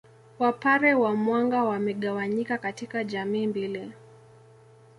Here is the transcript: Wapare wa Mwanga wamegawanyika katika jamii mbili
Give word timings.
Wapare 0.39 0.93
wa 0.93 1.15
Mwanga 1.15 1.63
wamegawanyika 1.63 2.57
katika 2.57 3.03
jamii 3.03 3.47
mbili 3.47 3.91